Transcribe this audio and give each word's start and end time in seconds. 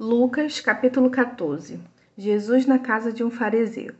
Lucas, 0.00 0.58
capítulo 0.58 1.10
14. 1.10 1.78
Jesus 2.16 2.64
na 2.64 2.78
casa 2.78 3.12
de 3.12 3.22
um 3.22 3.30
fariseu. 3.30 3.94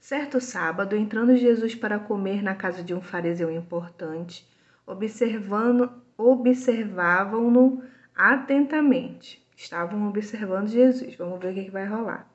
Certo 0.00 0.40
sábado, 0.40 0.96
entrando 0.96 1.36
Jesus 1.36 1.74
para 1.74 1.98
comer 1.98 2.42
na 2.42 2.54
casa 2.54 2.82
de 2.82 2.94
um 2.94 3.02
fariseu 3.02 3.50
importante, 3.50 4.46
observando, 4.86 5.90
observavam-no 6.16 7.82
atentamente. 8.14 9.44
Estavam 9.56 10.08
observando 10.08 10.68
Jesus. 10.68 11.16
Vamos 11.16 11.40
ver 11.40 11.50
o 11.50 11.54
que, 11.54 11.64
que 11.64 11.70
vai 11.70 11.86
rolar. 11.86 12.26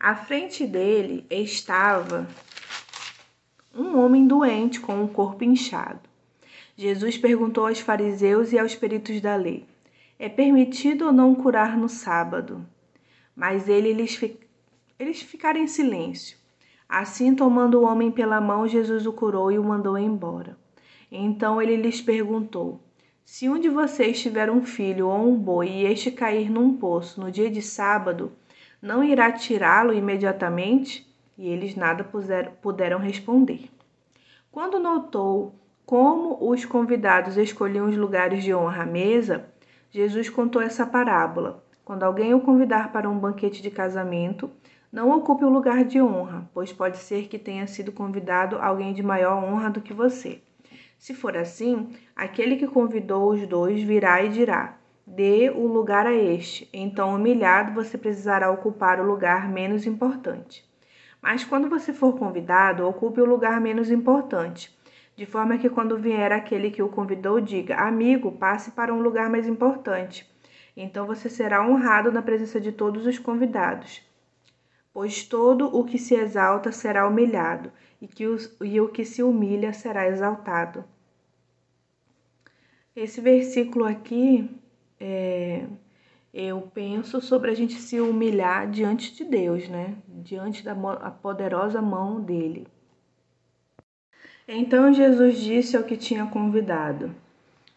À 0.00 0.16
frente 0.16 0.66
dele 0.66 1.26
estava 1.30 2.26
um 3.74 3.98
homem 3.98 4.26
doente 4.26 4.80
com 4.80 5.04
o 5.04 5.08
corpo 5.08 5.44
inchado. 5.44 6.00
Jesus 6.76 7.18
perguntou 7.18 7.66
aos 7.66 7.80
fariseus 7.80 8.52
e 8.52 8.58
aos 8.58 8.74
peritos 8.74 9.20
da 9.20 9.36
lei: 9.36 9.66
É 10.18 10.28
permitido 10.28 11.06
ou 11.06 11.12
não 11.12 11.32
curar 11.32 11.76
no 11.76 11.88
sábado? 11.88 12.66
Mas 13.36 13.68
ele, 13.68 13.90
eles, 13.90 14.20
eles 14.98 15.22
ficaram 15.22 15.60
em 15.60 15.68
silêncio. 15.68 16.36
Assim, 16.88 17.36
tomando 17.36 17.78
o 17.78 17.84
homem 17.84 18.10
pela 18.10 18.40
mão, 18.40 18.66
Jesus 18.66 19.06
o 19.06 19.12
curou 19.12 19.52
e 19.52 19.58
o 19.58 19.62
mandou 19.62 19.96
embora. 19.96 20.58
Então 21.12 21.62
ele 21.62 21.76
lhes 21.76 22.00
perguntou: 22.00 22.80
Se 23.24 23.48
um 23.48 23.60
de 23.60 23.68
vocês 23.68 24.20
tiver 24.20 24.50
um 24.50 24.64
filho 24.64 25.06
ou 25.06 25.28
um 25.28 25.36
boi 25.36 25.68
e 25.68 25.84
este 25.84 26.10
cair 26.10 26.50
num 26.50 26.76
poço 26.76 27.20
no 27.20 27.30
dia 27.30 27.48
de 27.48 27.62
sábado, 27.62 28.32
não 28.82 29.04
irá 29.04 29.30
tirá-lo 29.30 29.92
imediatamente? 29.92 31.06
E 31.36 31.48
eles 31.48 31.76
nada 31.76 32.04
puderam 32.60 32.98
responder. 32.98 33.70
Quando 34.50 34.80
notou 34.80 35.54
como 35.86 36.50
os 36.50 36.64
convidados 36.64 37.36
escolhiam 37.36 37.88
os 37.88 37.96
lugares 37.96 38.42
de 38.42 38.52
honra 38.52 38.82
à 38.82 38.86
mesa, 38.86 39.48
Jesus 39.90 40.28
contou 40.28 40.60
essa 40.60 40.86
parábola. 40.86 41.64
Quando 41.82 42.02
alguém 42.02 42.34
o 42.34 42.40
convidar 42.40 42.92
para 42.92 43.08
um 43.08 43.18
banquete 43.18 43.62
de 43.62 43.70
casamento, 43.70 44.50
não 44.92 45.10
ocupe 45.16 45.46
o 45.46 45.48
lugar 45.48 45.82
de 45.82 46.00
honra, 46.00 46.46
pois 46.52 46.70
pode 46.70 46.98
ser 46.98 47.26
que 47.26 47.38
tenha 47.38 47.66
sido 47.66 47.90
convidado 47.90 48.58
alguém 48.58 48.92
de 48.92 49.02
maior 49.02 49.42
honra 49.42 49.70
do 49.70 49.80
que 49.80 49.94
você. 49.94 50.42
Se 50.98 51.14
for 51.14 51.36
assim, 51.38 51.88
aquele 52.14 52.56
que 52.56 52.66
convidou 52.66 53.30
os 53.30 53.46
dois 53.46 53.82
virá 53.82 54.22
e 54.22 54.28
dirá: 54.28 54.76
Dê 55.06 55.48
o 55.48 55.66
lugar 55.66 56.06
a 56.06 56.14
este. 56.14 56.68
Então, 56.70 57.14
humilhado, 57.14 57.72
você 57.72 57.96
precisará 57.96 58.50
ocupar 58.50 59.00
o 59.00 59.06
lugar 59.06 59.48
menos 59.48 59.86
importante. 59.86 60.68
Mas 61.22 61.44
quando 61.44 61.68
você 61.68 61.94
for 61.94 62.18
convidado, 62.18 62.86
ocupe 62.86 63.22
o 63.22 63.26
lugar 63.26 63.58
menos 63.58 63.90
importante 63.90 64.77
de 65.18 65.26
forma 65.26 65.58
que 65.58 65.68
quando 65.68 65.98
vier 65.98 66.30
aquele 66.30 66.70
que 66.70 66.80
o 66.80 66.88
convidou, 66.88 67.40
diga: 67.40 67.74
Amigo, 67.74 68.30
passe 68.30 68.70
para 68.70 68.94
um 68.94 69.00
lugar 69.00 69.28
mais 69.28 69.48
importante. 69.48 70.24
Então 70.76 71.08
você 71.08 71.28
será 71.28 71.68
honrado 71.68 72.12
na 72.12 72.22
presença 72.22 72.60
de 72.60 72.70
todos 72.70 73.04
os 73.04 73.18
convidados. 73.18 74.00
Pois 74.92 75.24
todo 75.24 75.76
o 75.76 75.84
que 75.84 75.98
se 75.98 76.14
exalta 76.14 76.70
será 76.70 77.04
humilhado, 77.08 77.72
e, 78.00 78.06
que 78.06 78.28
os, 78.28 78.56
e 78.62 78.80
o 78.80 78.88
que 78.88 79.04
se 79.04 79.20
humilha 79.20 79.72
será 79.72 80.06
exaltado. 80.06 80.84
Esse 82.94 83.20
versículo 83.20 83.86
aqui, 83.86 84.48
é, 85.00 85.66
eu 86.32 86.60
penso 86.72 87.20
sobre 87.20 87.50
a 87.50 87.54
gente 87.54 87.74
se 87.74 88.00
humilhar 88.00 88.70
diante 88.70 89.12
de 89.16 89.24
Deus, 89.24 89.68
né? 89.68 89.96
Diante 90.06 90.62
da 90.64 90.76
poderosa 91.10 91.82
mão 91.82 92.20
dele. 92.20 92.68
Então 94.50 94.94
Jesus 94.94 95.40
disse 95.40 95.76
ao 95.76 95.82
que 95.82 95.94
tinha 95.94 96.24
convidado: 96.24 97.14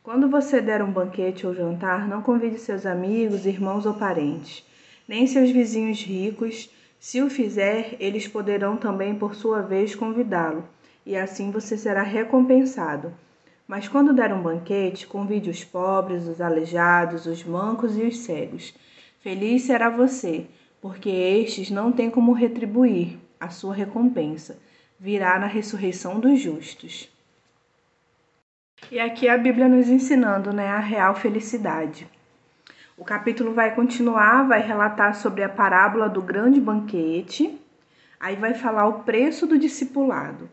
Quando 0.01 0.29
você 0.29 0.61
der 0.61 0.81
um 0.81 0.89
banquete 0.89 1.45
ou 1.45 1.53
jantar, 1.53 2.07
não 2.07 2.21
convide 2.21 2.57
seus 2.57 2.85
amigos, 2.85 3.45
irmãos 3.45 3.85
ou 3.85 3.93
parentes, 3.93 4.65
nem 5.05 5.27
seus 5.27 5.51
vizinhos 5.51 6.01
ricos. 6.01 6.69
Se 6.97 7.21
o 7.21 7.29
fizer, 7.29 7.97
eles 7.99 8.25
poderão 8.25 8.77
também, 8.77 9.13
por 9.13 9.35
sua 9.35 9.61
vez, 9.61 9.95
convidá-lo, 9.95 10.63
e 11.05 11.17
assim 11.17 11.51
você 11.51 11.77
será 11.77 12.03
recompensado. 12.03 13.11
Mas 13.67 13.89
quando 13.89 14.13
der 14.13 14.31
um 14.31 14.41
banquete, 14.41 15.07
convide 15.07 15.49
os 15.49 15.65
pobres, 15.65 16.25
os 16.25 16.39
aleijados, 16.39 17.25
os 17.25 17.43
mancos 17.43 17.97
e 17.97 18.03
os 18.03 18.19
cegos. 18.19 18.73
Feliz 19.19 19.63
será 19.63 19.89
você, 19.89 20.45
porque 20.81 21.09
estes 21.09 21.69
não 21.69 21.91
têm 21.91 22.09
como 22.09 22.31
retribuir 22.31 23.17
a 23.37 23.49
sua 23.49 23.73
recompensa 23.73 24.57
virá 25.01 25.39
na 25.39 25.47
ressurreição 25.47 26.19
dos 26.19 26.39
justos. 26.39 27.09
E 28.91 28.99
aqui 28.99 29.27
a 29.27 29.35
Bíblia 29.35 29.67
nos 29.67 29.89
ensinando 29.89 30.53
né, 30.53 30.67
a 30.67 30.77
real 30.77 31.15
felicidade. 31.15 32.07
O 32.95 33.03
capítulo 33.03 33.51
vai 33.51 33.73
continuar, 33.73 34.47
vai 34.47 34.61
relatar 34.61 35.15
sobre 35.15 35.43
a 35.43 35.49
parábola 35.49 36.07
do 36.07 36.21
grande 36.21 36.61
banquete, 36.61 37.59
aí 38.19 38.35
vai 38.35 38.53
falar 38.53 38.85
o 38.85 38.99
preço 38.99 39.47
do 39.47 39.57
discipulado. 39.57 40.47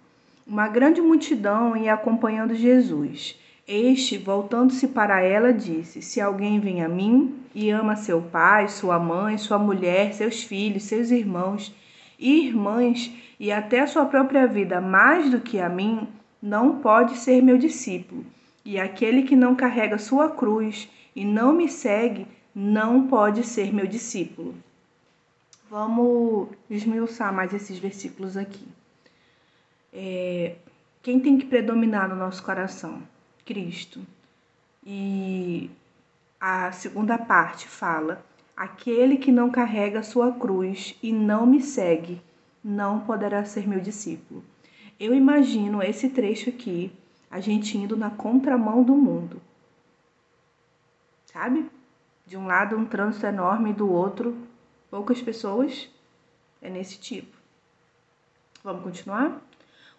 Uma 0.47 0.67
grande 0.67 1.03
multidão 1.03 1.77
ia 1.77 1.93
acompanhando 1.93 2.55
Jesus. 2.55 3.39
Este, 3.67 4.17
voltando-se 4.17 4.89
para 4.89 5.21
ela, 5.21 5.53
disse: 5.53 6.01
Se 6.01 6.23
alguém 6.23 6.59
vem 6.59 6.83
a 6.83 6.89
mim 6.89 7.39
e 7.55 7.69
ama 7.69 7.97
seu 7.97 8.23
pai, 8.23 8.67
sua 8.69 8.99
mãe, 8.99 9.37
sua 9.37 9.59
mulher, 9.59 10.15
seus 10.15 10.43
filhos, 10.43 10.85
seus 10.85 11.11
irmãos 11.11 11.77
irmãs, 12.19 13.11
e 13.39 13.53
até 13.53 13.87
sua 13.87 14.07
própria 14.07 14.47
vida 14.47 14.81
mais 14.81 15.31
do 15.31 15.41
que 15.41 15.61
a 15.61 15.69
mim, 15.69 16.09
não 16.43 16.79
pode 16.81 17.17
ser 17.17 17.43
meu 17.43 17.59
discípulo. 17.59 18.25
E 18.65 18.79
aquele 18.79 19.23
que 19.23 19.37
não 19.37 19.55
carrega 19.55 19.99
sua 19.99 20.31
cruz 20.31 20.89
e 21.15 21.25
não 21.25 21.53
me 21.53 21.69
segue, 21.69 22.27
não 22.55 23.07
pode 23.07 23.45
ser 23.45 23.73
meu 23.73 23.87
discípulo. 23.87 24.55
Vamos 25.71 26.49
esmiuçar 26.69 27.33
mais 27.33 27.53
esses 27.53 27.79
versículos 27.79 28.37
aqui. 28.37 28.67
É, 29.93 30.57
quem 31.03 31.21
tem 31.21 31.39
que 31.39 31.47
predominar 31.47 32.09
no 32.09 32.17
nosso 32.17 32.43
coração? 32.43 33.03
Cristo. 33.45 34.01
E 34.85 35.71
a 36.41 36.73
segunda 36.73 37.19
parte 37.19 37.69
fala: 37.69 38.25
aquele 38.59 39.19
que 39.19 39.31
não 39.31 39.51
carrega 39.53 40.03
sua 40.03 40.33
cruz 40.33 40.97
e 41.01 41.13
não 41.13 41.47
me 41.47 41.63
segue, 41.63 42.21
não 42.63 42.99
poderá 42.99 43.45
ser 43.45 43.69
meu 43.69 43.79
discípulo. 43.79 44.43
Eu 44.99 45.15
imagino 45.15 45.81
esse 45.81 46.09
trecho 46.09 46.51
aqui, 46.51 46.91
a 47.31 47.39
gente 47.39 47.79
indo 47.79 47.97
na 47.97 48.11
contramão 48.11 48.83
do 48.83 48.97
mundo. 48.97 49.41
Sabe? 51.27 51.71
De 52.27 52.37
um 52.37 52.49
lado 52.49 52.77
um 52.77 52.85
trânsito 52.85 53.27
enorme, 53.27 53.73
do 53.73 53.89
outro 53.89 54.37
poucas 54.91 55.23
pessoas. 55.23 55.89
É 56.61 56.69
nesse 56.69 56.99
tipo. 56.99 57.37
Vamos 58.65 58.83
continuar? 58.83 59.41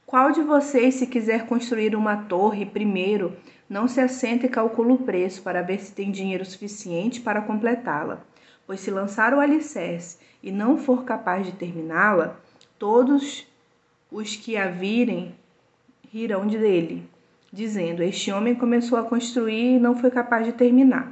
Qual 0.06 0.34
de 0.34 0.42
vocês, 0.42 0.96
se 0.96 1.08
quiser 1.08 1.46
construir 1.46 1.96
uma 1.96 2.26
torre 2.26 2.66
primeiro, 2.66 3.38
não 3.70 3.88
se 3.88 4.02
assenta 4.02 4.48
e 4.48 4.50
calcula 4.50 4.96
o 4.96 5.04
preço 5.04 5.42
para 5.42 5.62
ver 5.62 5.80
se 5.80 5.94
tem 5.94 6.12
dinheiro 6.12 6.44
suficiente 6.44 7.22
para 7.22 7.42
completá-la? 7.42 8.22
Pois 8.70 8.82
se 8.82 8.92
lançar 8.92 9.34
o 9.34 9.40
alicerce 9.40 10.20
e 10.44 10.52
não 10.52 10.78
for 10.78 11.04
capaz 11.04 11.44
de 11.44 11.54
terminá-la, 11.54 12.38
Todos 12.78 13.48
os 14.12 14.36
que 14.36 14.56
a 14.56 14.68
virem 14.68 15.34
rirão 16.14 16.46
dele, 16.46 17.04
dizendo: 17.52 18.04
Este 18.04 18.32
homem 18.32 18.54
começou 18.54 19.00
a 19.00 19.04
construir 19.04 19.78
e 19.78 19.80
não 19.80 19.96
foi 19.96 20.12
capaz 20.12 20.46
de 20.46 20.54
terminar. 20.54 21.12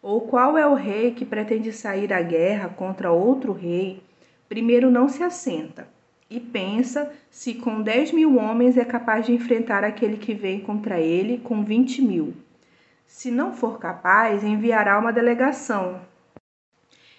Ou 0.00 0.20
qual 0.20 0.56
é 0.56 0.64
o 0.64 0.74
rei 0.74 1.10
que 1.10 1.24
pretende 1.24 1.72
sair 1.72 2.12
à 2.12 2.22
guerra 2.22 2.68
contra 2.68 3.10
outro 3.10 3.52
rei? 3.52 4.00
Primeiro 4.48 4.88
não 4.88 5.08
se 5.08 5.24
assenta 5.24 5.88
e 6.30 6.38
pensa 6.38 7.12
se 7.28 7.54
com 7.54 7.82
dez 7.82 8.12
mil 8.12 8.36
homens 8.36 8.76
é 8.76 8.84
capaz 8.84 9.26
de 9.26 9.32
enfrentar 9.32 9.82
aquele 9.82 10.16
que 10.16 10.32
vem 10.32 10.60
contra 10.60 11.00
ele 11.00 11.38
com 11.38 11.64
vinte 11.64 12.00
mil. 12.00 12.34
Se 13.04 13.32
não 13.32 13.52
for 13.52 13.80
capaz, 13.80 14.44
enviará 14.44 14.96
uma 14.96 15.12
delegação 15.12 16.13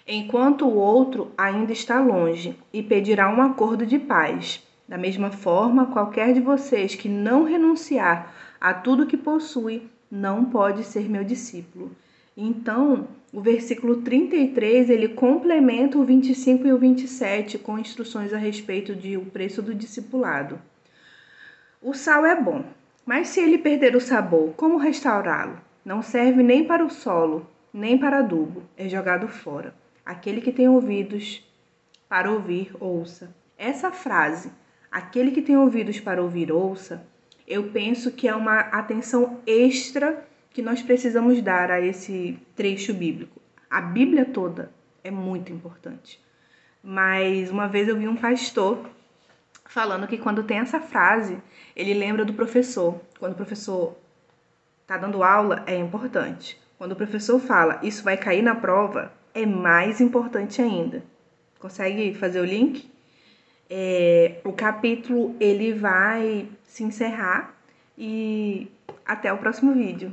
enquanto 0.06 0.66
o 0.66 0.74
outro 0.74 1.32
ainda 1.36 1.72
está 1.72 2.00
longe, 2.00 2.56
e 2.72 2.82
pedirá 2.82 3.28
um 3.28 3.42
acordo 3.42 3.84
de 3.84 3.98
paz. 3.98 4.62
Da 4.88 4.96
mesma 4.96 5.30
forma, 5.30 5.86
qualquer 5.86 6.32
de 6.32 6.40
vocês 6.40 6.94
que 6.94 7.08
não 7.08 7.42
renunciar 7.42 8.32
a 8.60 8.72
tudo 8.72 9.06
que 9.06 9.16
possui, 9.16 9.82
não 10.10 10.44
pode 10.44 10.84
ser 10.84 11.08
meu 11.08 11.24
discípulo. 11.24 11.90
Então, 12.36 13.08
o 13.32 13.40
versículo 13.40 13.96
33, 13.96 14.88
ele 14.90 15.08
complementa 15.08 15.98
o 15.98 16.04
25 16.04 16.66
e 16.66 16.72
o 16.72 16.78
27 16.78 17.58
com 17.58 17.78
instruções 17.78 18.32
a 18.32 18.38
respeito 18.38 18.94
de 18.94 19.16
o 19.16 19.24
preço 19.24 19.60
do 19.60 19.74
discipulado. 19.74 20.58
O 21.82 21.92
sal 21.94 22.24
é 22.24 22.40
bom, 22.40 22.64
mas 23.04 23.28
se 23.28 23.40
ele 23.40 23.58
perder 23.58 23.96
o 23.96 24.00
sabor, 24.00 24.52
como 24.56 24.76
restaurá-lo? 24.76 25.58
Não 25.84 26.02
serve 26.02 26.42
nem 26.42 26.64
para 26.64 26.84
o 26.84 26.90
solo, 26.90 27.46
nem 27.72 27.98
para 27.98 28.18
adubo, 28.18 28.62
é 28.76 28.88
jogado 28.88 29.28
fora. 29.28 29.74
Aquele 30.06 30.40
que 30.40 30.52
tem 30.52 30.68
ouvidos 30.68 31.44
para 32.08 32.30
ouvir, 32.30 32.70
ouça. 32.78 33.34
Essa 33.58 33.90
frase, 33.90 34.52
aquele 34.88 35.32
que 35.32 35.42
tem 35.42 35.56
ouvidos 35.56 35.98
para 35.98 36.22
ouvir, 36.22 36.52
ouça, 36.52 37.04
eu 37.44 37.70
penso 37.70 38.12
que 38.12 38.28
é 38.28 38.34
uma 38.34 38.60
atenção 38.60 39.40
extra 39.44 40.24
que 40.50 40.62
nós 40.62 40.80
precisamos 40.80 41.42
dar 41.42 41.72
a 41.72 41.80
esse 41.80 42.38
trecho 42.54 42.94
bíblico. 42.94 43.40
A 43.68 43.80
Bíblia 43.80 44.24
toda 44.24 44.70
é 45.02 45.10
muito 45.10 45.52
importante. 45.52 46.24
Mas 46.82 47.50
uma 47.50 47.66
vez 47.66 47.88
eu 47.88 47.96
vi 47.96 48.06
um 48.06 48.16
pastor 48.16 48.88
falando 49.64 50.06
que 50.06 50.18
quando 50.18 50.44
tem 50.44 50.58
essa 50.58 50.78
frase, 50.78 51.36
ele 51.74 51.94
lembra 51.94 52.24
do 52.24 52.32
professor. 52.32 53.00
Quando 53.18 53.32
o 53.32 53.36
professor 53.36 53.96
tá 54.86 54.96
dando 54.96 55.24
aula, 55.24 55.64
é 55.66 55.76
importante. 55.76 56.56
Quando 56.78 56.92
o 56.92 56.96
professor 56.96 57.40
fala, 57.40 57.80
isso 57.82 58.04
vai 58.04 58.16
cair 58.16 58.42
na 58.42 58.54
prova, 58.54 59.12
é 59.36 59.44
mais 59.44 60.00
importante 60.00 60.62
ainda. 60.62 61.04
Consegue 61.58 62.14
fazer 62.14 62.40
o 62.40 62.44
link? 62.44 62.90
É, 63.68 64.40
o 64.44 64.52
capítulo 64.52 65.36
ele 65.38 65.74
vai 65.74 66.48
se 66.64 66.82
encerrar 66.82 67.54
e 67.98 68.66
até 69.04 69.30
o 69.32 69.38
próximo 69.38 69.74
vídeo. 69.74 70.10